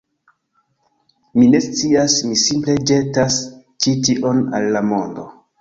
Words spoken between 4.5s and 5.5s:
al la mondo